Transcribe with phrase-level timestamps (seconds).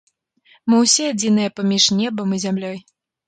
[0.73, 2.77] Мы ўсе адзіныя паміж небам і зямлёй.